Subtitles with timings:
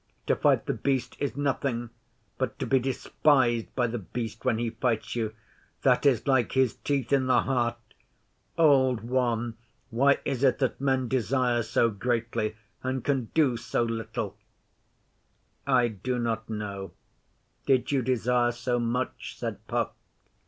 [0.25, 1.91] To fight The Beast is nothing,
[2.39, 5.35] but to be despised by The Beast when he fights you
[5.83, 7.77] that is like his teeth in the heart!
[8.57, 9.57] Old One,
[9.91, 14.35] why is it that men desire so greatly, and can do so little?'
[15.67, 16.93] 'I do not know.
[17.67, 19.95] Did you desire so much?' said Puck.